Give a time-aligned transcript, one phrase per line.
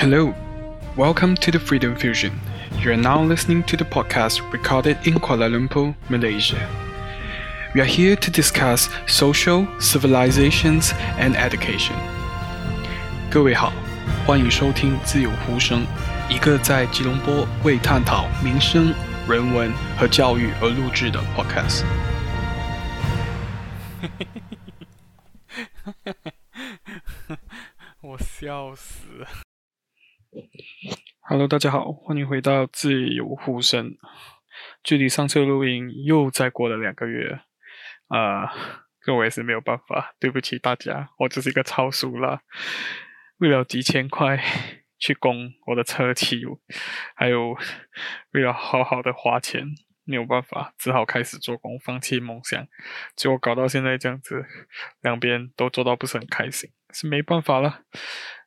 [0.00, 0.34] Hello,
[0.96, 2.32] welcome to the Freedom Fusion.
[2.80, 6.68] You are now listening to the podcast recorded in Kuala Lumpur, Malaysia.
[7.74, 11.96] We are here to discuss social, civilizations, and education.
[13.30, 13.72] 各位好，
[14.26, 15.86] 欢迎收听自由呼声，
[16.28, 18.94] 一个在吉隆坡为探讨民生、
[19.28, 21.84] 人文和教育而录制的 podcast。
[28.00, 29.26] 我笑死了。
[31.19, 33.97] Hello，大家好，欢迎回到自由呼声。
[34.81, 37.41] 距离上次录音又再过了两个月，
[38.07, 38.49] 啊、呃，
[39.01, 42.43] 这我也是没有办法，对不起大家，我只是一个超速啦。
[43.39, 44.41] 为了几千块
[44.97, 46.41] 去供我的车期，
[47.13, 47.57] 还有
[48.31, 49.65] 为了好好的花钱，
[50.05, 52.65] 没有办法，只好开始做工，放弃梦想，
[53.17, 54.45] 结果搞到现在这样子，
[55.01, 57.83] 两边都做到不是很开心，是没办法了。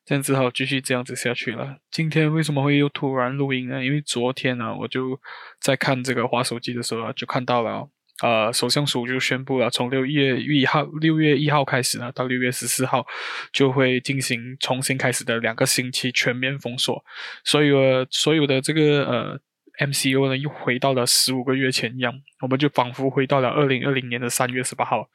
[0.04, 1.78] 这样只好继续这样子下去了。
[1.90, 3.82] 今天为什么会又突然录音呢？
[3.82, 5.18] 因为昨天呢、我就
[5.60, 7.88] 在看这个滑手机的时候啊，就看到了，
[8.22, 13.06] 呃，首相署就宣布了，从六月一号六月一号开始呢，到六月十四号
[13.50, 17.02] 就会进行重新开始的两个星期全面封锁，
[17.42, 19.40] 所以呃，所有的这个呃
[19.86, 25.08] MCO 呢，又回到了十五个月前一样，我们就仿佛回到了二零二零年的三月十八号。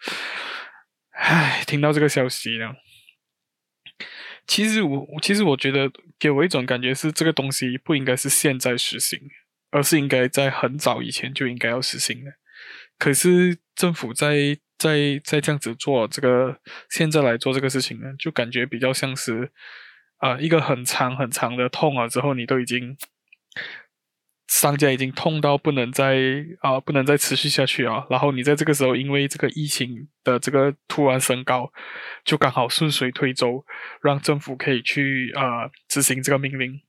[1.12, 2.74] 唉，听到这个消息呢。
[4.50, 9.20] 其实我，其实我觉得给我一种感觉是，这个东西不应该是现在实行，
[9.70, 12.32] 而是应该在很早以前就应该要实行的。
[12.98, 19.52] 可是政府在在在这样子做这个，现在来做这个事情呢，就感觉比较像是
[20.18, 22.98] 啊、一个很长很长的痛了之后，你都已经。
[24.50, 26.18] 商家已经痛到不能再
[26.62, 28.04] 啊、不能再持续下去啊！
[28.10, 31.72] 然后你在这个时候，因为这个疫情的这个突然升高，
[32.26, 33.64] 就刚好顺水推舟，
[34.02, 36.82] 让政府可以去啊、呃、执行这个命令。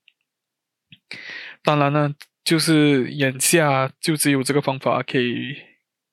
[1.62, 5.54] 当然呢，就是眼下就只有这个方法可以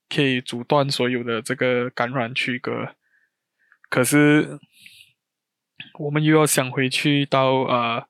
[0.09, 2.94] 可以阻断所有的这个感染区隔。
[3.90, 4.59] 可是
[5.97, 8.07] 我们又要想回去到啊。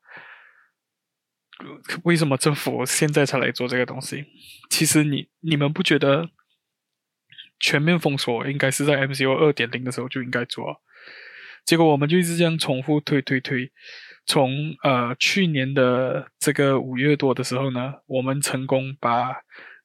[2.04, 4.26] 为什么政府现在才来做这个东西？
[4.70, 6.30] 其实你你们不觉得
[7.60, 10.82] 全面封锁应该是在 MCO 二点零的时候就应该做？
[11.66, 13.72] 结果我们就一直这样重复推推推，
[14.26, 19.32] 从呃去年的这个五月多的时候呢，我们成功把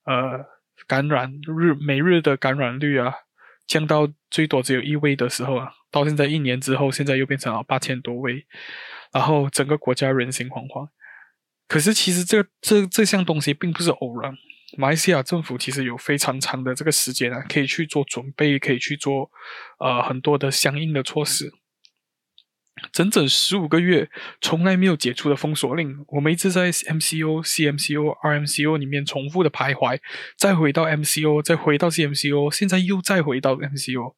[0.05, 0.45] 呃
[0.87, 3.13] 感染日每日的感染率啊
[3.67, 8.47] 降到最多只有一位的时候啊，到现在一年之后，现在又变成了八千多位，
[9.13, 10.89] 然后整个国家人心惶惶。
[11.73, 14.37] 可是，其实这这这项东西并不是偶然。
[14.77, 19.31] 马来西亚政府其实有非常长的这个时间啊，可以去做准备，可以去做
[19.79, 21.51] 呃很多的相应的措施。
[22.93, 24.11] 整整十五个月，
[24.43, 29.99] 从来没有解除的封锁令，我们一直在 MCO、CMCO、RMCO 里面重复的徘徊，
[30.37, 34.15] 再回到 MCO，再回到 CMCO，现在又再回到 MCO。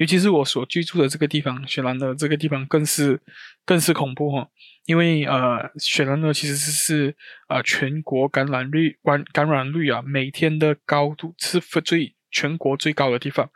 [0.00, 3.20] 尤其是我所居住的这个地方，雪兰的这个地方更是
[3.66, 4.48] 更是恐怖哈，
[4.86, 7.16] 因为呃，雪兰莪其实是是
[7.50, 13.50] 呃全国感染率感感染率啊，每天的高度是最全国最高的地方，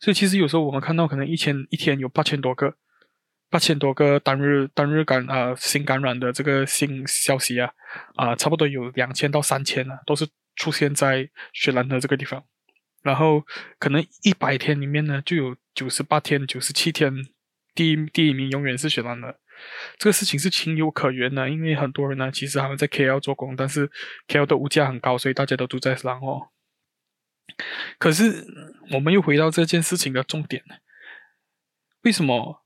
[0.00, 2.74] 所以其实有时候我们看到可能一千一天有八千多个
[3.48, 7.70] 八千多个单日单日感啊、新感染的这个新消息啊
[8.16, 10.26] 啊、差不多有两千到三千啊，都是
[10.56, 12.42] 出现在雪兰的这个地方。
[13.04, 13.44] 然后
[13.78, 17.14] 可能一百天里面呢，就有九十八天、九十七天，
[17.74, 19.38] 第一第一名永远是雪兰的。
[19.98, 23.90] 这个事情是情有可原的，因为很多人呢，其实他们在 KL 做工，但是
[24.26, 26.48] KL 的物价很高，所以大家都住在兰哦。
[27.98, 28.46] 可是
[28.92, 30.64] 我们又回到这件事情的重点，
[32.04, 32.64] 为什么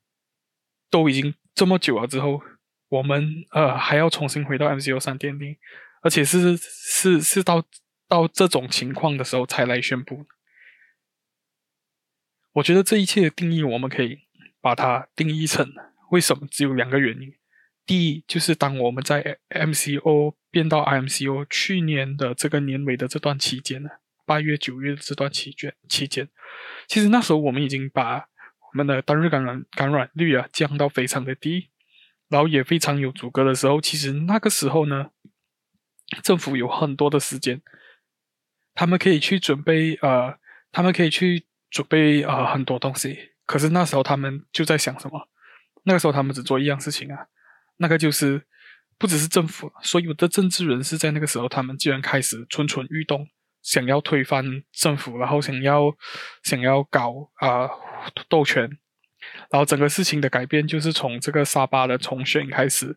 [0.89, 2.41] 都已经这么久了之后，
[2.89, 5.57] 我们呃还要重新回到 MCO 三点零，
[6.03, 7.65] 而且是是是到。
[8.09, 10.27] 到这种情况的时候才来宣布，
[12.55, 14.21] 我觉得这一切的定义，我们可以
[14.61, 15.75] 把它定义成
[16.11, 17.35] 为什么只有两个原因。
[17.85, 23.91] 第一，就是当我们在 MCO 变到 IMCO，去年的这个年尾的这段期间呢，
[24.27, 26.29] 八月九月的这段期间期间，
[26.87, 31.69] 其实那时候我们已经把我们的单日感染感染率啊降到非常的低，
[32.29, 35.11] 然后也非常有阻隔的时候，其实那个时候呢，
[36.23, 37.61] 政府有很多的时间。
[38.79, 40.39] 他们可以去准备，呃，
[40.71, 43.19] 他们可以去准备，呃，很多东西。
[43.45, 45.29] 可是那时候他们就在想什么？
[45.83, 47.27] 那个时候他们只做一样事情啊，
[47.79, 48.41] 那个就是
[48.97, 53.27] 不只是政府，所有的政治人士在那个时候，他们居然开始蠢蠢欲动，
[53.65, 55.93] 想要推翻政府，然后想要
[56.45, 57.69] 想要搞啊、
[58.29, 58.63] 斗权，
[59.51, 62.97] 然后整个事情的改变就是从这个沙巴的重选开始。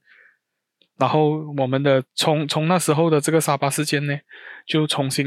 [1.01, 4.15] 然后我们的从从那时候的这个沙巴事件呢，
[4.67, 5.25] 就重新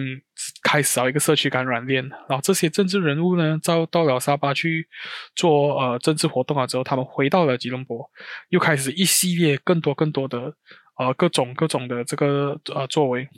[0.62, 2.08] 开始了一个社区感染链。
[2.28, 4.86] 然后这些政治人物呢，到到了沙巴去
[5.34, 8.08] 做呃政治活动了之后，他们回到了吉隆坡，
[8.50, 10.54] 又开始一系列更多更多的
[10.96, 13.28] 呃各种各种的这个呃作为。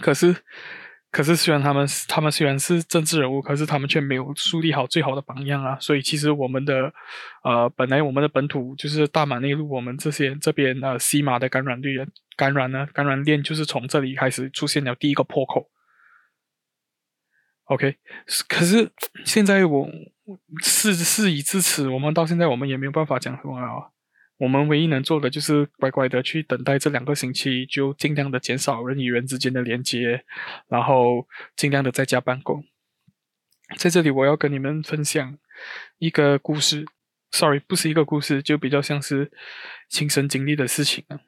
[0.00, 0.36] 可是。
[1.14, 5.78] 可是，虽然他们他们虽然是政治人物，可是他们却没有树立好最好的榜样啊！
[5.78, 6.92] 所以，其实我们的
[7.44, 12.04] 呃，本来我们的本土就是大马内陆，我们这些这边呃西马的感染率
[12.36, 15.70] 感染呢，感染链就是从这里开始出现了第一个破口。
[17.66, 17.94] OK，
[18.48, 18.90] 可是
[19.24, 19.88] 现在我
[20.64, 23.93] 事事已至此，我们到现在我们也没有办法讲什么啊。
[24.44, 30.22] 我们唯一能做的就是乖乖的去等待这两个星期，就尽量的减少人与人之间的连接，
[30.68, 31.26] 然后
[31.56, 32.62] 尽量的在家办公。
[33.78, 35.38] 在这里，我要跟你们分享
[35.98, 36.84] 一个故事
[37.30, 39.32] ，sorry，不是一个故事，就比较像是
[39.88, 41.18] 亲身经历的事情啊。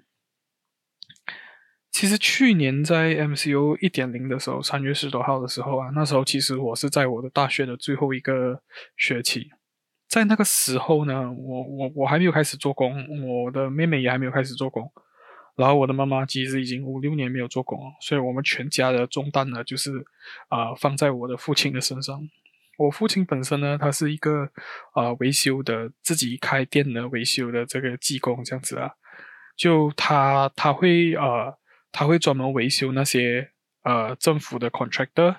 [1.90, 8.60] 其实去年在 MCO 一点零的时候，三月十多号的时候啊，那时候其实我是在我的大学的最后一个
[8.98, 9.48] 学期。
[10.08, 12.94] 在那个时候呢，我我我还没有开始做工，
[13.26, 14.90] 我的妹妹也还没有开始做工，
[15.56, 19.90] 然后我的妈妈其实已经五六年没有做工了，所以我们全家的重担呢，就是
[20.48, 22.20] 啊、放在我的父亲的身上。
[22.78, 24.44] 我父亲本身呢，他是一个
[24.94, 28.92] 啊、呃、维修的，自己开店的维修的这个技工这样子啊，
[29.56, 31.58] 就他他会呃
[31.90, 33.50] 他会专门维修那些
[33.82, 35.36] 呃政府的 contractor，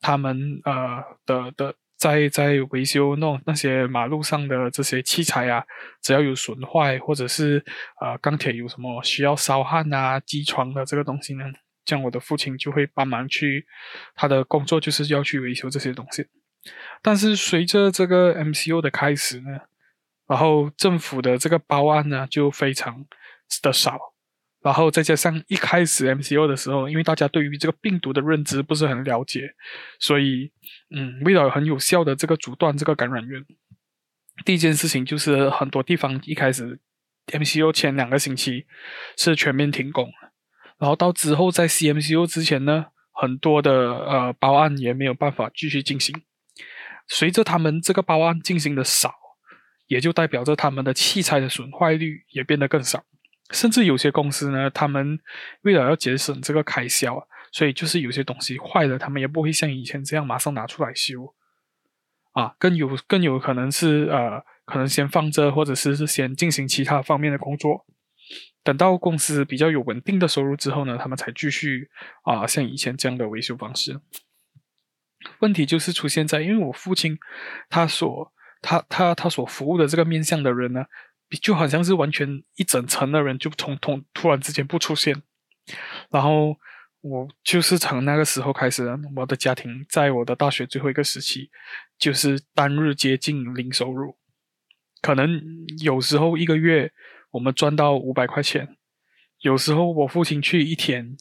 [0.00, 1.74] 他们呃的的。
[2.00, 5.62] 在在维修弄那些马路上的这些器材啊，
[6.00, 7.62] 只要有损坏或者是
[8.00, 11.44] 呃钢铁有什么需要烧焊啊、机床的这个东西呢，
[11.84, 13.66] 这样我的父亲就会帮忙去，
[14.14, 16.26] 他的工作就是要去维修这些东西。
[17.02, 19.60] 但是随着这个 MCO 的开始呢，
[20.26, 23.04] 然后政府的这个包案呢就非常
[23.62, 24.09] 的少。
[24.62, 29.54] 然后再加上一开始 MCO 的时候，因为大家对于这个病毒的认知不是很了解，
[29.98, 30.52] 所以，
[30.94, 33.44] 嗯，为了很有效的这个阻断这个感染源，
[34.44, 36.78] 第一件事情就是很多地方一开始
[37.28, 38.66] MCO 前两个星期
[39.16, 40.12] 是全面停工，
[40.78, 46.22] 然后到之后在 CMCO 之前呢，很多的呃包案也没有办法继续进行。
[47.08, 49.14] 随着他们这个包案进行的少，
[49.86, 53.04] 也就代表着他们的器材的损坏率也变得更少。
[53.50, 55.18] 甚至有些公司呢，他们
[55.62, 61.34] 为了要节省这个开销，所以就是有些东西坏了，他们也不会像以前这样马上拿出来修，
[62.32, 67.84] 啊，更有更有可能是呃，可能先放着，或者是是先进行其他方面的工作，
[68.62, 71.90] 等到公司比较有稳定的收入之后呢，他们才继续
[72.22, 74.00] 啊，像以前这样的维修方式。
[75.40, 77.18] 问题就是出现在，因为我父亲
[77.68, 78.32] 他所
[78.62, 80.84] 他他他所服务的这个面向的人呢。
[81.38, 85.22] 就好像是完全一整层的人就从突突然之间不出现，
[86.10, 86.56] 然后
[87.02, 91.48] 我就是从那个时候开始，我的家庭在我的大学最后一个时期，
[91.98, 94.16] 就是单日接近零收入，
[95.00, 95.40] 可能
[95.78, 96.92] 有时候一个月
[97.30, 98.76] 我们赚到五百块钱，
[99.38, 101.16] 有时候我父亲去一天，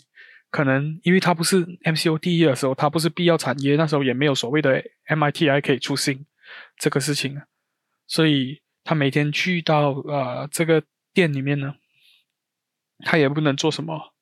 [0.49, 6.25] 可能因为他不是 MCO 第一的时候，他不是必要产业，那时候也没有所谓的 MITI 可以出行
[6.77, 7.39] 这个事情，
[8.07, 8.61] 所以。
[8.89, 10.81] 他每天去到呃这个
[11.13, 11.75] 店里面呢，
[13.05, 14.15] 他也不能做什么，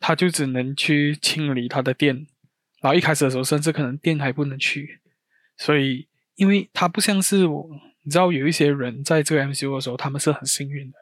[0.00, 2.26] 他就只能去清理他的店。
[2.80, 5.02] 然后一开始的时候，甚至可能店还不能去。
[5.58, 7.68] 所以，因为他不像是我，
[8.04, 10.96] 你知道有一些人在这个 MCU 的时候，他们是很幸运的。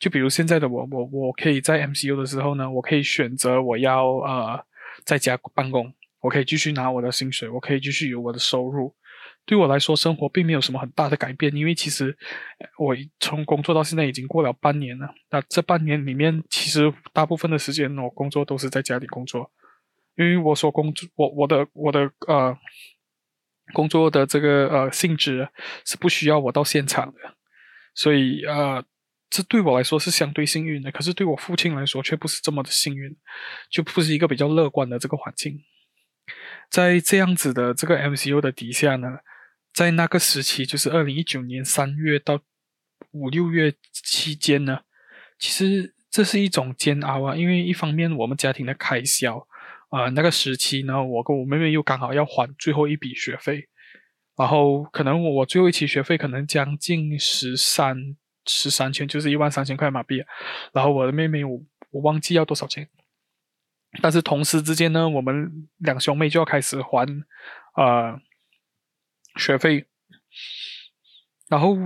[0.00, 4.66] 就比如现在的我，我我可以在 MCU 的时候呢，我可以选择我要呃
[5.04, 8.92] 在家办公，我可以继续拿我的薪水，我可以继续有我的收入。
[9.44, 12.16] 对我来说，生活并没有什么很大的改变，因为其实
[12.78, 15.12] 我从工作到现在已经过了半年了。
[15.30, 19.50] 那这半年里面，其实大部分的时间我工作都是在家里工作，
[20.16, 22.56] 因为我所工作，我我的我的呃
[23.72, 25.48] 工作的这个呃性质
[25.84, 27.18] 是不需要我到现场的，
[27.94, 28.84] 所以呃
[29.28, 30.92] 这对我来说是相对幸运的。
[30.92, 33.16] 可是对我父亲来说却不是这么的幸运，
[33.70, 35.58] 就不是一个比较乐观的这个环境。
[36.70, 39.18] 在这样子的这个 MCU 的底下呢，
[39.72, 42.40] 在那个时期，就是二零一九年三月到
[43.12, 44.80] 五六月期间呢，
[45.38, 47.34] 其实这是一种煎熬啊。
[47.34, 49.46] 因为一方面我们家庭的开销
[49.88, 53.68] 啊、那个时期呢，我跟我妹妹又刚好要还最后一笔学费，
[54.36, 60.22] 然后可能我最后一期学费可能将近十三十三千，就是一万三千块马币，
[60.72, 61.60] 然后我的妹妹我
[61.90, 62.88] 我忘记要多少钱，
[64.00, 67.06] 但是同时之间呢，我们两兄妹就要开始还
[67.72, 68.20] 啊。
[69.36, 69.86] 学费，
[71.48, 71.76] 然后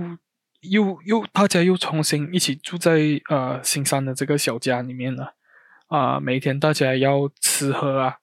[0.61, 2.99] 又又大家又重新一起住在
[3.29, 5.35] 呃新山的这个小家里面了
[5.87, 8.17] 啊、每天大家要吃喝啊，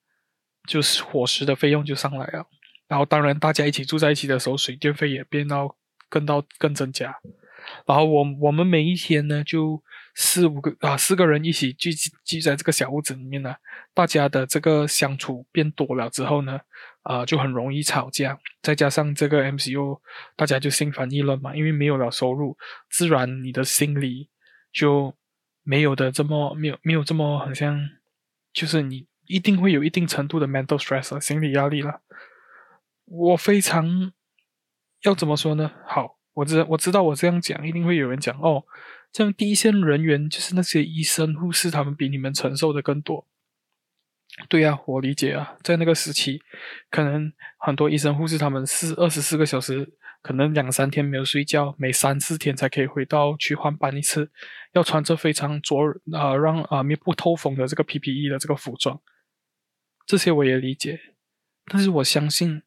[0.69, 2.47] 就是伙食的费用就上来了。
[2.87, 5.75] 然后当然大家一起住在一起的时候，水电费也变到
[6.11, 7.17] 更到更增加。
[7.87, 9.83] 然后我我们每一天呢，就
[10.15, 13.55] 四五个啊四个人一起聚集聚在这个小屋子里面呢，
[13.95, 16.61] 大家的这个相处变多了之后呢，
[17.05, 18.39] 啊、就很容易吵架。
[18.61, 20.01] 再加上这个 MCO，
[20.37, 22.59] 大家就心烦意乱嘛，因为没有了收入，
[22.91, 24.29] 自然你的心里
[24.73, 25.15] 就
[25.63, 27.89] 没有的这么没有没有这么好像，
[28.53, 32.01] 就是你一定会有一定程度的 mental stress 心理压力了。
[33.05, 34.13] 我非常
[35.03, 35.71] 要怎么说呢？
[35.87, 36.19] 好。
[36.35, 38.65] 我知我知道我这样讲一定会有人讲哦，
[39.13, 43.25] 这样第一线人员就是那些医生护士，他们比你们承受的更多。
[44.49, 46.43] 对呀、啊，我理解啊，在那个时期，
[46.91, 54.31] 可能很多医生护士他们是二十四个小时，可能两三天没有睡觉，每三四天才可以回到去换班一次，
[54.73, 55.77] 要穿着非常着
[56.13, 59.01] 啊、呃、让啊密不透风的这个 PPE 的这个服装，
[60.07, 61.01] 这些我也理解，
[61.67, 62.63] 但是我相信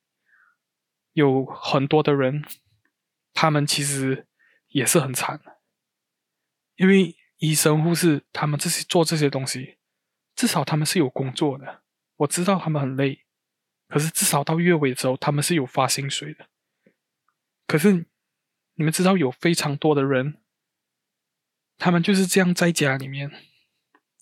[1.13, 2.43] 有很多的人。
[3.39, 4.25] 他们其实
[4.69, 5.39] 也是很惨，
[6.77, 9.76] 因为医生、护士他们这些做这些东西，
[10.37, 11.81] 至少他们是有工作的。
[12.17, 13.25] 我知道他们很累，
[13.89, 16.47] 可是至少到月尾的时候，他们是有发薪水的。
[17.67, 18.05] 可是
[18.75, 20.37] 你们知道，有非常多的人，
[21.77, 23.29] 他们就是这样在家里面，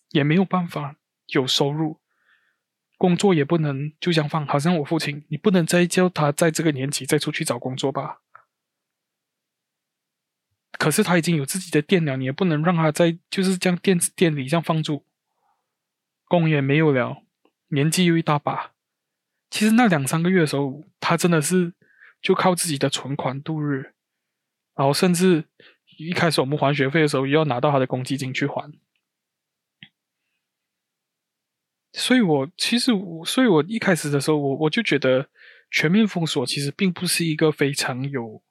[0.10, 0.96] 也没有办法
[1.28, 2.00] 有收入，
[2.98, 4.48] 工作也不能就这样放。
[4.48, 8.22] 好像我父亲，你不能再叫他在这个年纪再出去找工作吧？
[10.78, 15.06] 可是他已经有自己的店了，你也不能让他在就是这样店店里这样放住，
[16.40, 17.24] 工也没有了，
[17.70, 18.72] 年纪又一大把。
[19.50, 21.74] 其实那两三个月的时候，他真的是
[22.22, 23.94] 就靠自己的存款度日，
[24.76, 25.46] 然后甚至
[25.98, 28.72] 一开始我们还学费的时候，也要拿到他的公积金去还。
[31.94, 35.30] 所以我其实我，所以我一开始的时候，我我就觉得
[35.72, 38.42] 全面封锁其实并不是一个非常有。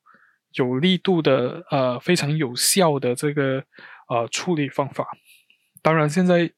[0.56, 3.64] 有力度的，呃，非常有效的这个
[4.08, 5.04] 呃处理方法。
[5.82, 6.48] 当然，现在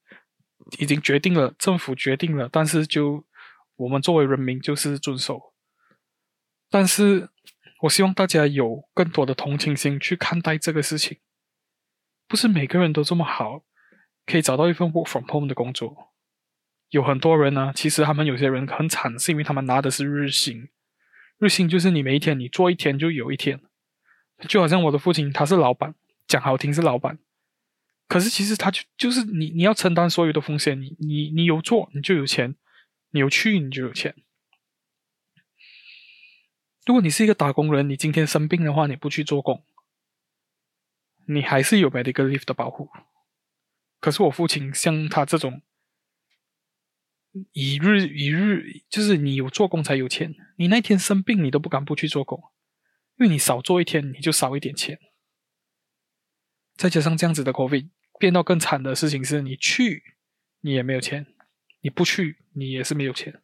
[0.78, 3.24] 已经决定了，政府决定了，但是就
[3.76, 5.52] 我们作为人民就是遵守。
[6.68, 7.28] 但是
[7.82, 11.18] 我希望大家有更多的同情心去看待这个事情。
[12.28, 13.62] 不是每个人都这么好，
[14.26, 16.12] 可以找到一份 work from home 的工作。
[16.90, 20.68] 有很多人呢，其实他们有些人很惨，是因为他们拿的是日薪。
[21.38, 23.60] 日薪就是你每一天你做一天就有一天。
[24.48, 25.94] 就好像我的父亲，他是老板，
[26.26, 27.18] 讲好听是老板，
[28.08, 32.54] 可是其实他就就是你，你要承担所有的风险，你你你有做，你就有钱，
[33.10, 34.14] 你有去，你就有钱。
[36.86, 39.64] 如果你是一个打工人，你今天生病的话，你不去做工，
[41.26, 42.88] 你还是有 medical leave 的保护。
[43.98, 45.62] 可是我父亲像他这种，
[47.52, 52.40] 一日一日，就是你有做工才有钱，你那天生病，你都不敢不去做工。
[53.18, 55.00] 因为你少做一天，你就少一点钱。
[56.76, 60.16] 再加上这样子的 COVID 变到更惨的事情是，你去
[60.60, 61.26] 你也没有钱，
[61.80, 63.42] 你不去你也是没有钱。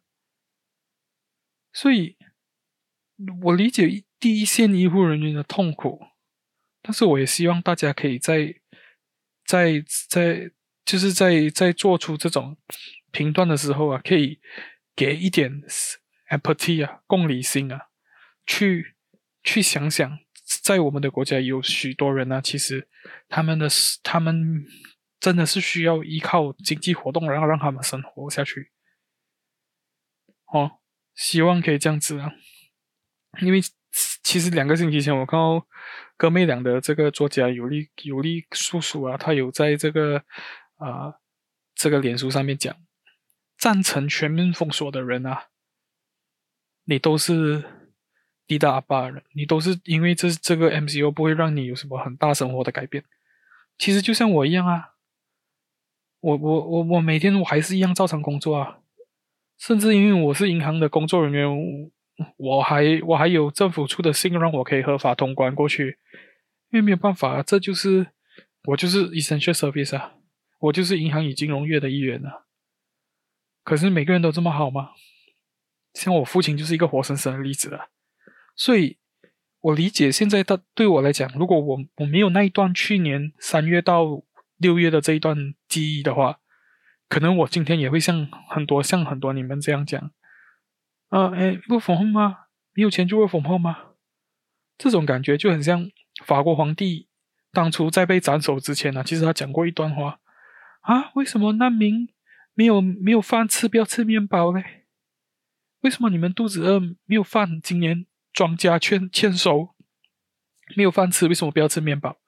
[1.71, 2.17] 所以，
[3.43, 5.99] 我理解第一线医护人员的痛苦，
[6.81, 8.55] 但是我也希望大家可以在
[9.45, 10.51] 在在
[10.85, 12.57] 就是在在做出这种
[13.11, 14.39] 评断的时候啊，可以
[14.95, 15.61] 给一点
[16.29, 17.89] empathy 啊，共理心啊，
[18.45, 18.95] 去。
[19.45, 20.19] 去想想，
[20.63, 22.87] 在我们的国家有许多人呢，其实
[23.27, 23.67] 他们的
[24.01, 24.65] 他们
[25.19, 28.71] 真的是需要依靠经济活动，然后让他们生活下去。
[30.45, 30.79] 哦，
[31.13, 32.31] 希望可以这样子啊，
[33.41, 33.59] 因为
[34.23, 35.67] 其实两个星期前我看到
[36.15, 40.23] 哥妹俩的这个作家有利有利叔叔啊，他有在这个
[40.77, 41.15] 啊、
[41.75, 42.73] 这个脸书上面讲，
[43.57, 45.49] 赞成全面封锁的人啊，
[46.85, 47.82] 你都是。
[48.53, 53.03] 地大阿爸人，你都是因为这这个 MCO 不会让你有什么很大生活的改变。
[53.77, 54.93] 其实就像我一样啊，
[56.19, 58.79] 我我我我每天我还是一样照常工作啊，
[59.57, 61.91] 甚至因为我是银行的工作人员，
[62.37, 65.97] 我还我还有政府出的信让我可以合法通关过去。
[66.69, 68.07] 因为没有办法啊，这就是
[68.65, 70.13] 我就是 essential service 啊，
[70.59, 72.45] 我就是银行与金融业的一员啊。
[73.63, 74.91] 可是每个人都这么好吗？
[75.93, 77.87] 像我父亲就是一个活生生的例子啊。
[78.55, 78.97] 所以，
[79.61, 84.23] 我理解现在他对我来讲，如果我我没有那一段去年三月到
[84.57, 86.39] 六月的这一段记忆的话，
[87.09, 90.11] 可能我今天也会像很多像很多你们这样讲，
[91.09, 92.45] 啊，哎，work from home 吗？
[92.73, 93.77] 没有钱就 work from home 吗？
[94.77, 95.89] 这种感觉就很像
[96.25, 97.07] 法国皇帝
[97.51, 100.19] 当初在被斩首之前呢、其实他讲过一段话
[100.81, 102.09] 啊，为什么难民
[102.53, 104.85] 没有没有饭吃，不要吃面包嘞？
[105.81, 107.61] 为什么你们肚子饿没有饭？
[107.61, 109.75] 今年庄稼欠欠收，
[110.75, 112.19] 没有饭吃，为什么不要吃面包？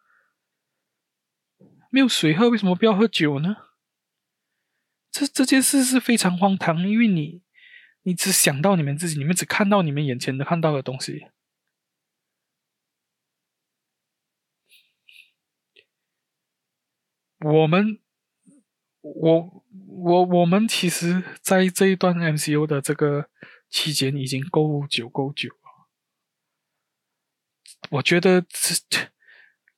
[1.89, 3.55] 没有水喝，为什么不要喝酒呢？
[5.12, 7.41] 这这件事是非常荒唐，因为你
[8.03, 11.27] 你只想到你们自己，你们只看到你们眼前的看到的东西。
[17.39, 18.00] 我们，
[19.01, 23.29] 我我我们其实，在这一段 MCU 的这个
[23.69, 25.50] 期间，已经够久够久。
[27.89, 29.11] 我觉得这，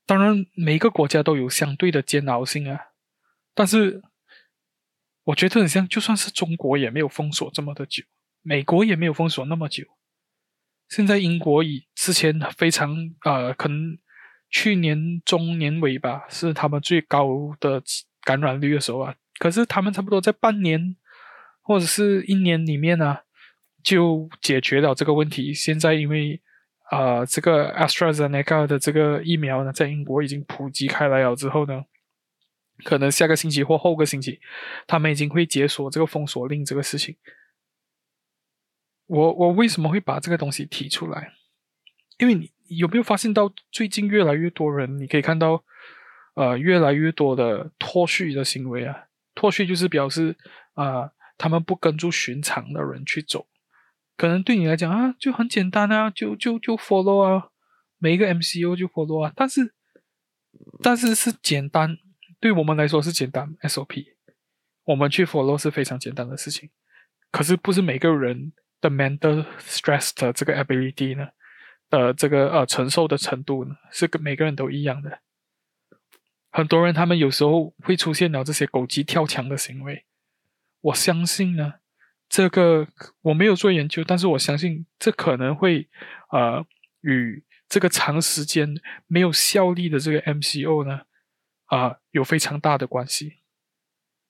[0.05, 2.79] 当然每个国家都有相对的煎熬性啊，
[3.53, 4.01] 但是
[5.23, 8.03] 我觉得很像，就算是中国也没有封锁这么的久，
[8.41, 9.85] 美国也没有封锁那么久。
[10.89, 13.97] 现在英国以之前非常呃，可能。
[14.49, 17.83] 去年中年尾吧，是他们最高的
[18.21, 19.13] 感染率的时候啊。
[19.39, 20.95] 可是他们差不多在半年
[21.59, 23.23] 或者是一年里面呢、啊，
[23.83, 25.53] 就解决了这个问题。
[25.53, 26.41] 现在因为
[26.89, 31.85] 啊、这个 AstraZeneca 的这个疫苗呢，在英国已经普及开来了之后呢，
[32.83, 34.39] 可能下个星期或后个星期，
[34.85, 37.15] 他们已经会解锁这个封锁令这个事情。
[39.05, 41.33] 我我为什么会把这个东西提出来？
[42.17, 42.51] 因为你。
[42.69, 44.99] 有没有发现到最近越来越多人？
[44.99, 45.63] 你可以看到，
[46.33, 49.05] 呃，越来越多的脱序的行为啊。
[49.33, 50.35] 脱序就是表示
[50.73, 53.47] 啊、他们不跟住寻常的人去走。
[54.17, 57.49] 可能对你来讲啊，就很简单啊，就就就 follow 啊，
[57.99, 59.31] 每一个 MCU 就 follow 啊。
[59.35, 59.73] 但是，
[60.81, 61.97] 但是是简单，
[62.39, 64.05] 对我们来说是简单 SOP，
[64.85, 66.71] 我们去 follow 是非常简单的事情。
[67.31, 71.29] 可是不是每个人的 mental stress 的这个 ability 呢？
[71.89, 75.19] 呃，这个呃承受的程度呢，是跟每个人都一样的。
[76.49, 80.05] 很多人他们有时候会出现了这些狗急跳墙的行为。
[80.81, 81.75] 我相信呢，
[82.29, 82.87] 这个
[83.21, 85.87] 我没有做研究，但是我相信这可能会
[86.31, 86.65] 呃
[87.01, 91.01] 与这个长时间没有效力的这个 MCO 呢
[91.65, 93.39] 啊、有非常大的关系。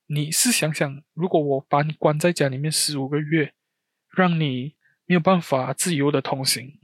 [0.07, 3.53] 你试想想，如果我把你关在家里面十五个月，
[4.09, 6.79] 让你没有办法自由的通行。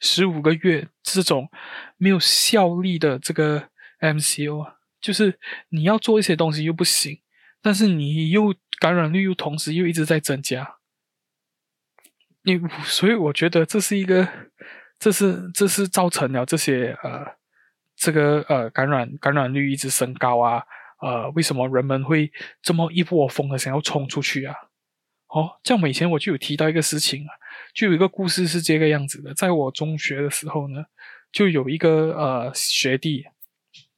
[0.00, 1.50] 十五个月这种
[1.96, 3.68] 没有效力的这个
[4.00, 5.38] MCO 啊，就是
[5.70, 7.20] 你要做一些东西又不行，
[7.60, 10.76] 但是你又感染率又同时又一直在增加，
[12.42, 14.28] 你所以我觉得这是一个，
[14.98, 17.24] 这是这是造成了这些呃
[17.96, 20.62] 这个呃感染感染率一直升高啊，
[21.00, 22.30] 呃为什么人们会
[22.62, 24.54] 这么一窝蜂的想要冲出去啊？
[25.28, 27.30] 哦，像以前我就有提到一个事情啊。
[27.74, 30.84] 就有一个故事是这个样子的，在我中学的时候呢，
[31.30, 33.26] 就有一个呃学弟，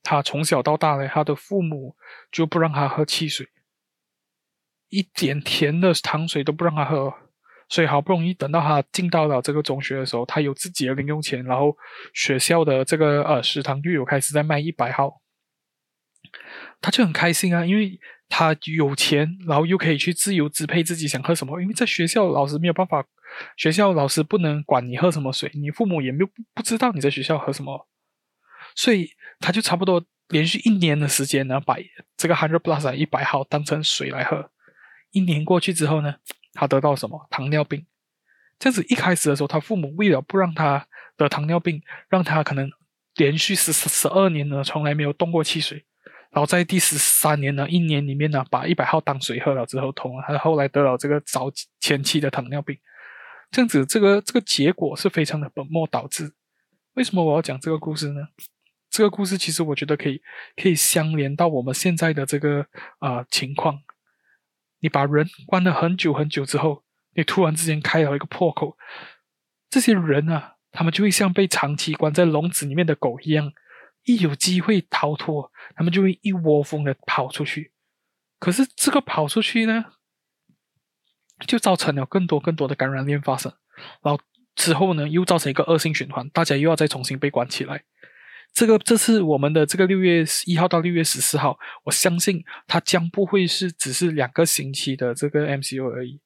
[0.02, 1.96] 他从小到大呢，他的父母
[2.30, 3.48] 就不让他喝汽水，
[4.88, 7.12] 一点甜的糖水都不让他喝，
[7.68, 11.76] 所以好不容易等到他进到了这个中学的时候，他有自己的零用钱，然后
[12.14, 15.20] 学校的这个呃食堂就有开始在卖一百号，
[16.80, 18.00] 他就很开心啊，因为。
[18.32, 23.04] 他有钱，然后又可以去自由支配自己想喝什么，因为在学校老师没有办法，
[23.56, 27.88] 学校老师不能管你喝什么水，你父母也没有不知道你在学校喝什么，
[28.74, 31.76] 所以他就差不多连续一年的时间呢，把
[32.16, 34.50] 这个 hundred plus 一百号当成水来喝。
[35.12, 36.14] 一年过去之后呢，
[36.52, 37.26] 他得到什么？
[37.30, 37.86] 糖尿病。
[38.58, 42.70] 这样子一开始的时候，他父母为了不让他得糖尿病，让他可能
[43.16, 45.84] 连续十十二年呢，从来没有动过汽水。
[46.30, 52.78] 然后在第十三年呢，一年里面呢，把一百号当水喝了之后，痛了，他后来得了这个早前期的糖尿病，
[53.50, 56.32] 这样子，这个这个结果是非常的本末倒置。
[56.94, 58.20] 为什么我要讲这个故事呢？
[58.90, 60.20] 这个故事其实我觉得可以
[60.56, 62.66] 可以相连到我们现在的这个
[62.98, 63.82] 啊、呃、情况。
[64.80, 68.76] 你把人关了很久很久之后，你突然之间开了一个破口，
[69.68, 73.52] 这些人啊，他们就会像被长期关在笼子里面的狗一样。
[74.04, 77.72] 一有机会逃脱，他们就会一窝蜂的跑出去。
[78.38, 79.84] 可是这个跑出去呢，
[81.46, 83.52] 就造成了更多更多的感染链发生，
[84.02, 84.18] 然后
[84.54, 87.84] 之后呢，又造成一个恶性循环，大家又要再重新被关起来。
[88.52, 96.20] 这个这是我们的这个六月一号到六月十四号，我相信它将不会是只是两个星期的这个 MCO 而已。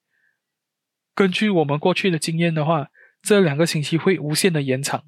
[1.15, 2.89] 根据我们过去的经验的话，
[3.23, 5.05] 这两个星期会无限的延长。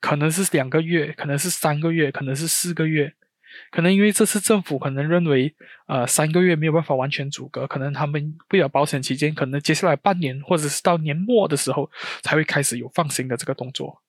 [0.00, 3.14] 可能是两个月，可能是三个月，可能是四个月，
[3.70, 5.54] 可能因为这次政府可能认为，
[5.86, 11.90] 呃，三个月没有办法完全阻隔，可能他们为了保险起见，可能接下来半年或者是到年末的时候
[12.20, 14.02] 才会开始有放行的这个动作。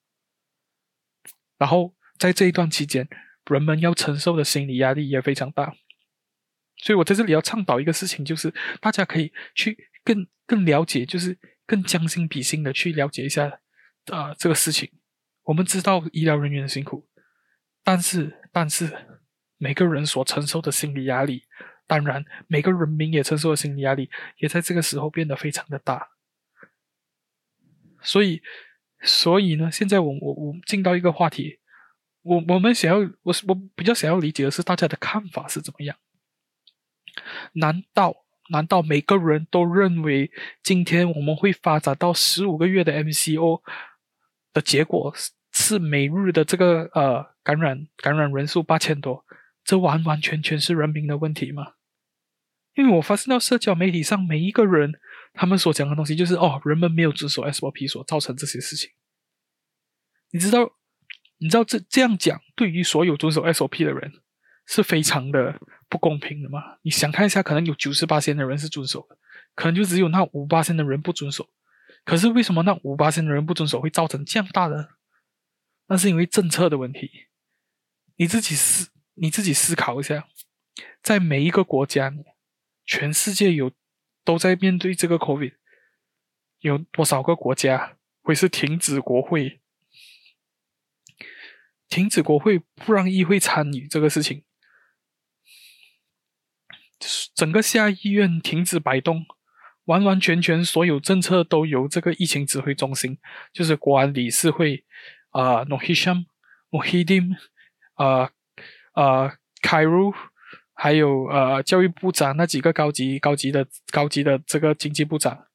[1.57, 3.07] 然后在这一段期间，
[3.45, 5.75] 人们要承受的心理压力也非常大。
[6.77, 13.59] 所以我在这里要倡导一个事情，就是大家可以去更更了解，就是更将心比心的去了解一下
[14.07, 14.91] 啊、这个事情。
[15.43, 17.07] 我们知道医疗人员的辛苦，
[17.83, 19.21] 但是但是
[19.57, 21.43] 每个人所承受的心理压力，
[21.87, 26.09] 当然每个人民也承受的心理压力，也在这个时候变得非常的大。
[28.01, 28.41] 所以
[29.01, 31.59] 所以呢，现在我我我进到一个话题，
[32.25, 35.95] 我我们想要我我比较想要理解的是大家的看法是怎么样。
[37.53, 40.31] 难道难道每个人都认为
[40.63, 43.61] 今天我们会发展到十五个月的 MCO
[44.51, 45.13] 的结果
[45.51, 49.23] 是每日的这个呃感染感染人数八千多？
[49.63, 51.73] 这完完全全是人民的问题吗？
[52.73, 54.93] 因为我发现到社交媒体上每一个人
[55.33, 58.89] 他们所讲的东西就是哦，人们没有遵守 SOP 所造成这些事情。
[60.31, 60.71] 你知道
[61.37, 64.13] 你知道这这样讲对于所有遵守 SOP 的人
[64.65, 65.59] 是非常的。
[65.87, 66.79] 不公平的吗？
[66.81, 69.15] 你想看一下，可能有九十八线的人是遵守的，
[69.53, 71.47] 可能就只有那五八线的人不遵守。
[72.03, 74.95] 可是为什么那五八线的人不遵守会造成这样大的？
[75.87, 77.27] 那是因为政策的问题。
[78.15, 80.27] 你自己思，你自己思考一下，
[81.03, 82.11] 在每一个国家，
[82.83, 83.71] 全世界有
[84.23, 85.53] 都在面对这个 COVID，
[86.61, 89.61] 有多少个国家会是停止国会？
[91.89, 94.43] 停止国会，不让议会参与这个事情。
[97.35, 99.25] 整个下议院停止摆动，
[99.83, 103.19] 完完全全所有政策都由这个疫情指挥中心，
[103.53, 104.85] 就是国安理事会
[105.31, 106.25] 啊，Nohisham、
[106.71, 107.35] Mohidim，
[107.93, 108.31] 啊
[108.93, 110.15] 啊 Kairu，
[110.73, 115.47] 还有呃教育部长那几个高级高级的高级的这个经济部长，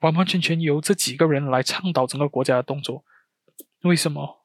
[0.00, 3.04] 完完全全由这几个人来倡导整个国家的动作，
[3.82, 4.37] 为什么？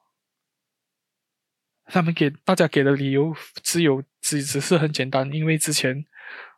[1.93, 6.03] 他们给大家给的理由只有只只是很简单，因为之前，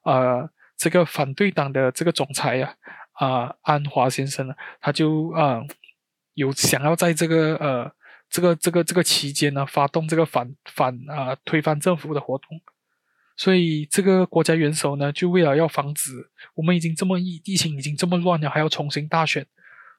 [0.06, 2.74] 呃，这个反对党的这个总裁呀，
[3.12, 5.62] 啊，安华先生呢，他就啊，
[6.36, 7.92] 有想要在这个呃
[8.30, 12.62] 这个这个这个期间呢，发动这个反反啊，推翻政府的活动，
[13.36, 16.12] 所以这个国家元首呢，就为了要防止
[16.54, 19.46] 我们已经这么疫疫情已经这么乱了，还要重新大选，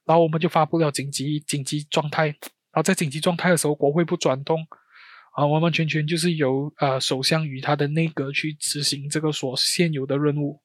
[0.07, 4.66] 然后我们就发布了紧急紧急状态，然后在紧急状态的时候，国会不转动。
[5.37, 10.62] 啊，完完全全就是由呃首相与他的内阁去执行这个所现有的任务。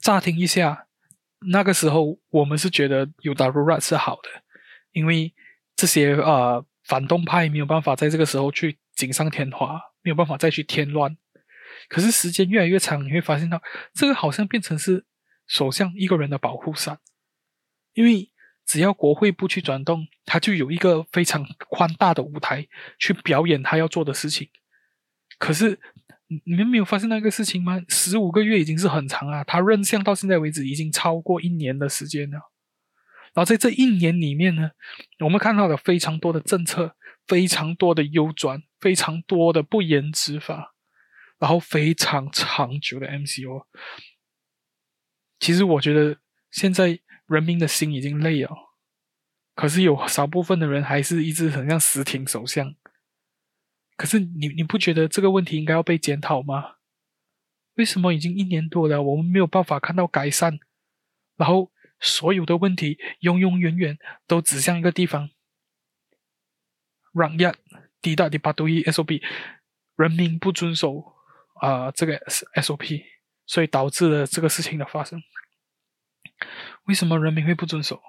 [0.00, 0.86] 乍听一下，
[1.52, 4.30] 那个时候我们是觉得有 WRA 是好的，
[4.92, 5.34] 因为
[5.76, 11.14] 这些呃反动派没有办法在这个时候去锦上添花，没有办法再去添乱。
[11.90, 13.60] 可是时间越来越长，你会发现到
[13.92, 15.04] 这个好像变成是
[15.46, 16.98] 首相一个人的保护伞，
[17.92, 18.30] 因为。
[18.70, 22.68] 只要国会不去转动，他就有一个非常宽大的舞台
[23.00, 24.48] 去表演他要做的事情。
[25.40, 25.80] 可是
[26.44, 27.82] 你们没有发现那个事情吗？
[27.88, 32.38] 十五个月已经是很长啊，他任相到现在为止已经超过一年的时间了。
[33.34, 34.70] 然后在这一年里面呢，
[35.18, 36.94] 我们看到了非常多的政策，
[37.26, 40.76] 非常多的优转，非常多的不严执法，
[41.40, 43.64] 然后非常长久的 MCO。
[45.40, 46.18] 其实我觉得
[46.52, 47.00] 现在。
[47.30, 48.50] 人民的心已经累了，
[49.54, 52.74] 可是有少部分的人还是一直很像死挺首相。
[53.96, 56.74] 可是你你不觉得这个问题应该要被检讨吗？
[57.74, 60.58] 为什么已经一年多了，我们没有办法看到改善？
[61.36, 65.30] 然后所有的问题永永远远都指向一个地方
[67.12, 69.22] Rakyat，D D W E SOP，
[69.94, 71.14] 人民不遵守
[71.60, 72.18] 啊、这个
[72.56, 73.04] SOP，
[73.46, 75.22] 所以导致了这个事情的发生。
[76.84, 78.00] 为什么人民会不遵守？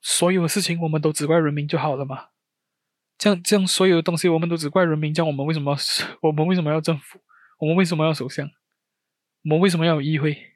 [0.00, 2.28] 所有的事情我们都只怪人民就好了嘛？
[3.18, 5.76] 这样这样，所有的东西我们都只怪人民，这样我们为什么
[6.20, 7.20] 我们为什么要政府？
[7.58, 8.48] 我们为什么要首相？
[9.42, 10.52] 我们为什么要有议会？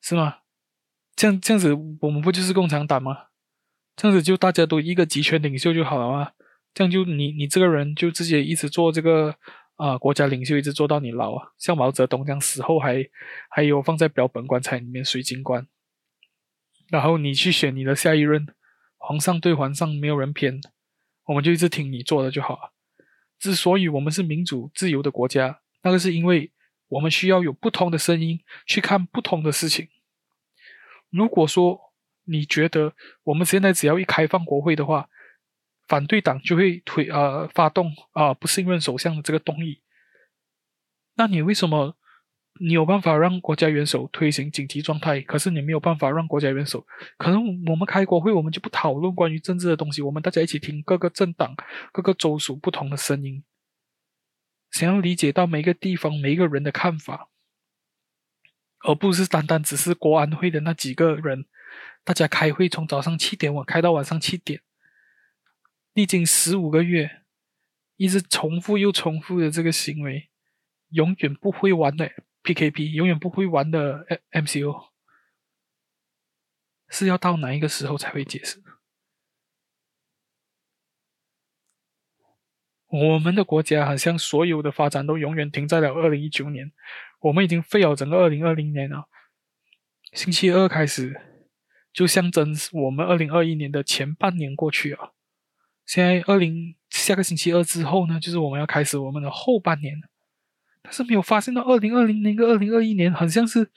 [0.00, 0.38] 是吗？
[1.14, 3.26] 这样这样子，我们不就是共产党吗？
[3.94, 6.32] 这样子就大家都一个集权领袖就好了吗？
[6.74, 9.38] 这样就你你这个人就自己一直做这个。
[9.78, 13.08] 啊，国家领袖一直做到你老啊，像毛泽东这样死后还
[13.48, 15.68] 还有放在标本棺材里面水晶棺，
[16.88, 18.44] 然后你去选你的下一任
[18.96, 20.60] 皇上，对皇上没有人偏，
[21.26, 22.72] 我们就一直听你做的就好了。
[23.38, 26.50] 之所以我们是民主自由的国家，那个是因为
[26.88, 29.88] 我们需要有不同的声音去看不同的事情。
[31.10, 31.92] 如果说
[32.24, 35.08] 你觉得我们现在只要一开放国会的话，
[35.88, 39.80] 反对党就会推呃发动啊、不信任首相的这个动议，
[41.16, 41.96] 那你为什么
[42.60, 46.86] 你有办法让国家元首推行紧急状态，可是你没有办法让国家元首。
[47.16, 51.54] 可能我们开国会，我们就不讨论关于政治的东西，我们大家一起听各个政党、
[51.92, 53.44] 各个州属不同的声音，
[54.70, 57.28] 想要理解到每个地方每一个人的看法，
[58.80, 61.46] 而不是单单只是国安会的那几个人，
[62.04, 64.60] 大家开会从早上七点我开到晚上七点，
[65.98, 67.22] 历经十五个月，
[67.96, 70.30] 一直重复又重复的这个行为，
[70.90, 72.08] 永远不会完的。
[72.44, 74.90] PKP 永远不会完的 MCO
[76.88, 78.62] 是要到哪一个时候才会解释？
[82.86, 86.70] 我们的国家好像所有的发展都永远停在了二零一九年，
[87.18, 89.08] 我们已经废了整个二零二零年了。
[90.12, 91.20] 星期二开始
[91.92, 95.16] 就象征我们二零二一年的前半年过去了。
[95.88, 100.08] 现在二零下个星期二之后呢，就是我们要开始我们的后半年了。
[100.82, 103.70] 但是没有发现到二零二零年跟二零二一年，很像是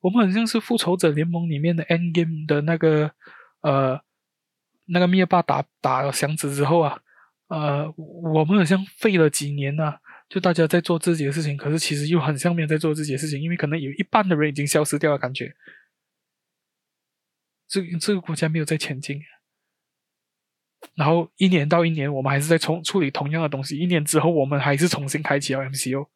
[0.00, 3.10] 我们很像是复仇者联盟里面的 Endgame 的那个
[3.60, 4.00] 呃
[4.86, 6.98] 那个灭霸打打了响指之后啊，
[7.48, 7.92] 呃，
[8.32, 9.92] 我们好像废了几年呢、
[10.28, 15.54] 就大家在做自己的事情，可是其实又很像没有在做自己的事情，因为可能有一半的人已经消失掉了，感觉
[17.68, 19.20] 这这个国家没有在前进。
[20.94, 26.08] 然后一年到一年，我们还是在重处理同样的东西，一年之后我们还是重新开启了 MCO。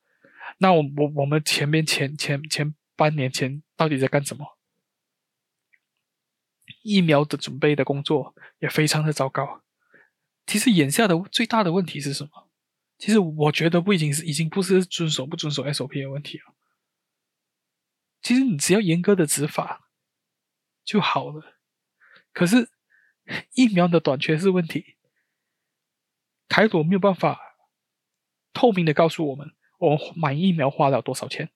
[0.59, 4.59] 那我我我们前面前前前半年前到底在干什么？
[6.83, 9.63] 疫苗的准备的工作也非常的糟糕。
[10.47, 12.49] 其实眼下的最大的问题是什么？
[12.99, 16.55] 其实我觉得不已经是已经不是遵守不遵守 SOP 的问题了。
[18.21, 19.91] 其实你只要严格的执法
[20.85, 21.59] 就好了。
[22.33, 22.71] 可是
[23.55, 24.97] 疫苗的短缺是问题。
[26.49, 27.57] 凯朵没有办法
[28.53, 29.53] 透明的告诉我们。
[29.79, 31.51] 我买疫苗花了多少钱？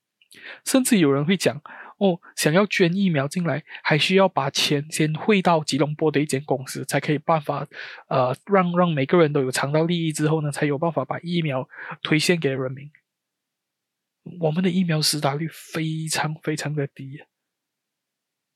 [0.65, 1.63] 甚至有人会讲，
[1.99, 7.67] 哦，想要捐疫苗进来，还需要把钱先汇到吉隆坡的一间公司，才可以办法，
[8.09, 11.69] 呃，让让每个人都有尝到利益之后呢，才有办法把疫苗
[12.03, 12.91] 推献给人民。
[14.41, 17.23] 我们的疫苗施打率非常非常的低。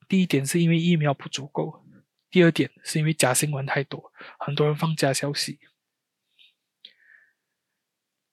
[0.09, 1.80] 第一点是因为疫苗不足够，
[2.31, 5.59] 第二点是因为假新闻太多，很多人放假消息。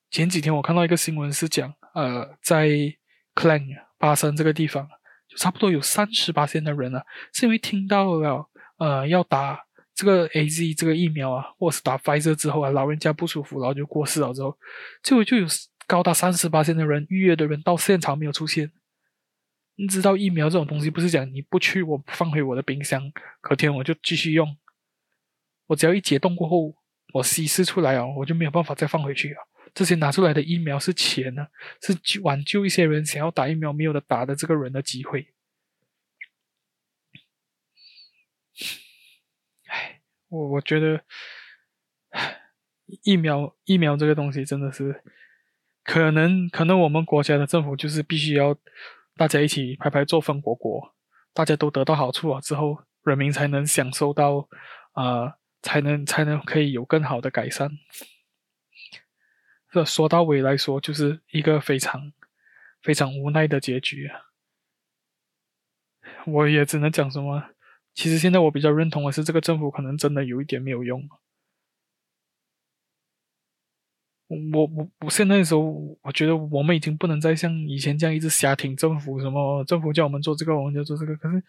[0.09, 2.69] 前几天我看到一个新闻是讲，呃，在
[3.35, 4.87] Klang 巴生这个地方，
[5.27, 14.57] 就差不多有三十八线的人啊，是因为听到了，呃，要打这个 AZ 这个疫苗啊，或是打 Pfizer 之后啊，老人家不舒服，然后就过世了之后，
[15.03, 15.47] 就就有
[15.85, 18.71] 高达三十八线的人预约的人到现场没有出现。
[19.79, 23.11] 你知道疫苗这种东西不是讲你不去，我放回我的冰箱，
[23.41, 24.57] 隔天我就继续用，
[25.67, 26.75] 我只要一解冻过后，
[27.13, 29.47] 我稀释出来哦，我就没有办法再放回去了。
[29.75, 31.45] 这些拿出来的疫苗是钱呢，
[31.79, 35.31] 是挽救一些人想要打疫苗没有的打的这个人的机会。
[39.67, 41.03] 唉，我我觉得
[43.03, 45.03] 疫苗疫苗这个东西真的是，
[45.83, 48.57] 可能可能我们国家的政府就是必须要
[49.17, 50.93] 大家一起拍拍作风果果，
[51.33, 54.47] 大家都得到好处了之后，人民才能享受到
[54.93, 57.69] 啊、才能才能可以有更好的改善。
[59.71, 62.13] 这说到尾来说，就是一个非常
[62.81, 64.21] 非常无奈的结局啊！
[66.25, 67.43] 我也只能讲什么，
[67.93, 71.07] 其实现在我比较认同的是，这个政府可能真的有一点没有用。
[74.27, 75.61] 我我我现在的时候，
[76.01, 81.15] 我觉得我们已经不能再像以前这样一直瞎挺政府，什么政府叫我们做这个，我们就做这个。
[81.17, 81.41] 可是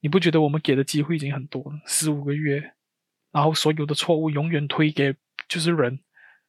[0.00, 1.80] 你不觉得我们给的机会已经很多了？
[1.86, 2.74] 十五个月，
[3.30, 5.16] 然后所有的错误永远推给
[5.48, 6.00] 就是人。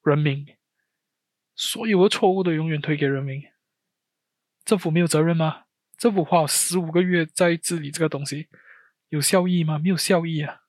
[0.03, 0.45] 人民，
[1.56, 3.41] 所有的错误都永远推给人民。
[4.65, 5.63] 政府没有责任吗？
[5.97, 8.49] 政府花了十五个月在治理这个东西，
[9.08, 9.79] 有效益吗？
[9.79, 10.63] 没有效益啊！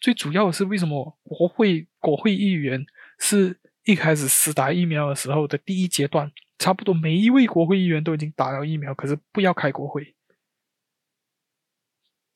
[0.00, 2.86] 最主要的是，为什么国会国会议员
[3.18, 10.14] 是一开始施打疫苗的时候的第一阶段，差不多每一位国会议员都已经打了疫苗，可是不要开国会。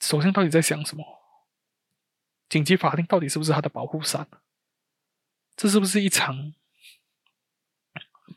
[0.01, 1.05] 首相到底在想什么？
[2.49, 4.29] 紧急法令到底是不是他的保护伞？
[5.57, 6.55] 这是不是一场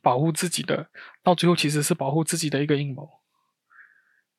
[0.01, 0.89] 保护自己的？
[1.21, 3.21] 到最后其实是保护自己的一个阴谋。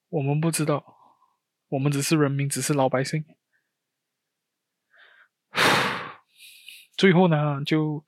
[0.09, 0.97] 我们不知道，
[1.69, 3.25] 我们只是人民，只是老百姓。
[7.03, 8.05] 最后呢，就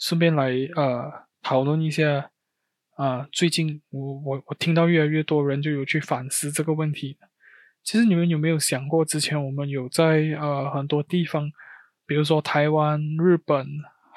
[0.00, 2.28] 顺便来呃讨论一下
[2.96, 7.16] 啊、呃，最近我我我听到越来越多人就有去反思这个问题。
[7.84, 11.52] 其实你们有没有想过，之前我们有在呃很多地方，
[12.04, 13.64] 比如说台湾、日本。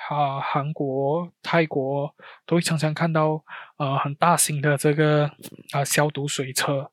[0.08, 2.14] 啊、韩国、泰国
[2.46, 3.44] 都会常常看到
[3.78, 5.26] 呃很大型的这个
[5.72, 6.92] 啊、消毒水车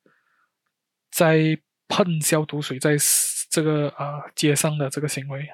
[1.10, 2.96] 在喷消毒水在
[3.50, 5.46] 这个呃街上的这个行为。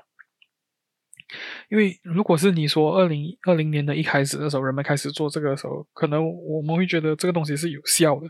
[1.68, 8.28] 因为如果是你说二零二零年的一开始的时候，人们开始做这个的时候，可能我们会觉得这个东西是有效的。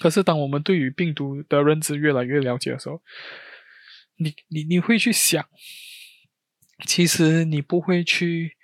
[0.00, 3.00] 可是当我们对于病毒的认知越来越了解的时候，
[4.16, 5.44] 你你你会去想，
[6.86, 8.56] 其实你不会去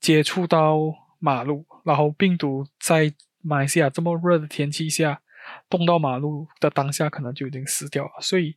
[0.00, 0.78] 接触到
[1.18, 5.22] 马路，然后病毒在马来西亚这么热的天气下，
[5.68, 8.10] 动到马路的当下，可能就已经死掉了。
[8.20, 8.56] 所以。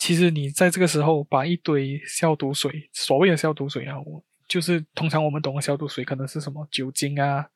[0.00, 7.46] 其实你在这个时候把一堆消毒水，所谓的消毒水啊，我就是通常我们懂的消毒水，可能是什么酒精啊、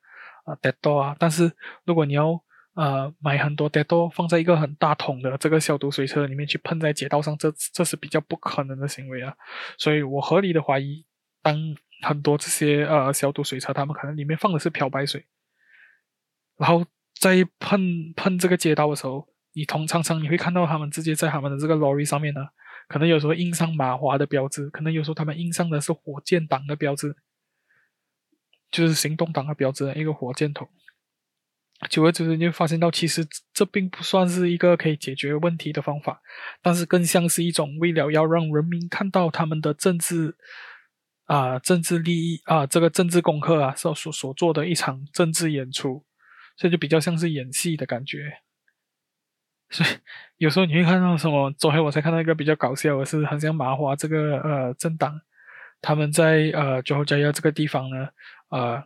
[0.44, 1.16] 啊 Dettol 啊。
[1.18, 1.50] 但是
[1.86, 2.38] 如果你要
[2.74, 9.34] 呃买很多 Dettol 放在一个很大桶的这个消毒水车里面去喷在街道上，这这是比较不可能的行为啊。
[9.78, 11.02] 所以我合理的怀疑，
[11.40, 11.56] 当
[12.02, 15.24] 很多这些呃消毒水车，他们可能里面放的是漂白水，
[16.58, 16.84] 然后
[17.18, 19.26] 在喷喷这个街道的时候。
[19.54, 22.40] 你通常常你会看到他们直接在他们的这个 lorry 上面呢，
[22.88, 27.16] 可能有时候印上马华的标志，可能有时候他们印上的是火箭党的标志，
[28.70, 30.68] 就是行动党的标志，一个火箭头。
[31.90, 36.22] 久而久之，你会发现到其实这并不算是一个可以解决问题的方法，
[36.62, 40.34] 但是更像是一种为了要让人民看到他们的政治
[41.24, 46.04] 啊、政治利益啊这个政治功课啊所所所做的一场政治演出，
[46.56, 48.43] 所以就比较像是演戏的感觉。
[49.76, 49.88] 所以
[50.36, 51.50] 有时候你会看到什么？
[51.58, 55.20] 昨天我才看到一个比较搞笑的是，很像麻花这个呃政党，
[55.82, 58.08] 他们在呃最后加要这个地方呢，
[58.50, 58.80] 呃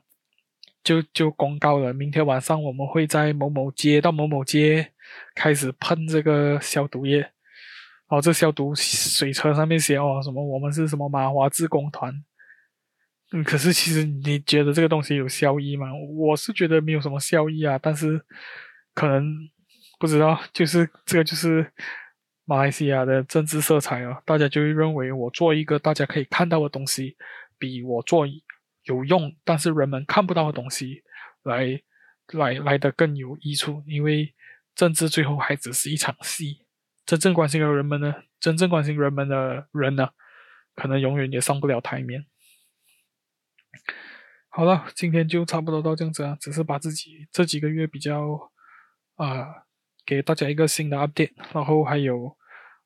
[0.83, 4.91] 就就公告了，明天晚上我们会在某某街到某某街
[5.35, 7.31] 开始喷这个消毒液，
[8.07, 12.15] 哦这消毒水车上面写哦什么我们是什么麻花自工团，
[13.33, 15.89] 嗯，可是其实你觉得这个东西有效益吗？
[16.17, 18.19] 我是觉得没有什么效益啊，但是
[18.95, 19.51] 可能。
[19.99, 21.73] 不知道，就是这个就是
[22.45, 27.17] 马来西亚的政治色彩啊，大家就会认为我做一个大家可以看到的东西，
[27.59, 28.25] 比我做
[28.85, 31.03] 有用，但是人们看不到的东西
[31.43, 31.83] 来
[32.29, 33.83] 来来的更有益处。
[33.87, 34.33] 因为
[34.77, 36.65] 政治最后还只是一场戏，
[37.05, 40.11] 真正关心的人们呢，真正关心人们的人呢，
[40.77, 42.25] 可能永远也上不了台面。
[44.49, 48.53] 好了，今天就差不多到这样子啊，只是把自己这几个月比较
[49.17, 49.65] 啊。
[50.09, 52.35] 给大家一个新的 update，然后还有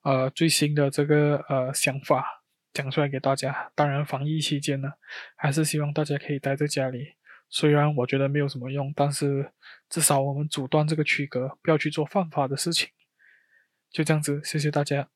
[0.02, 2.26] 呃最新的这个呃想法
[2.72, 3.70] 讲出来给大家。
[3.76, 4.90] 当然，防疫期间呢，
[5.36, 7.14] 还是希望大家可以待在家里。
[7.48, 9.52] 虽然我觉得没有什么用，但是
[9.88, 12.88] 至少我们阻断这个区隔，不要去做犯法的事情。
[13.92, 15.08] 就这样子，谢谢大家。